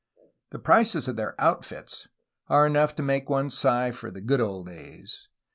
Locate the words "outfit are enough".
1.39-2.95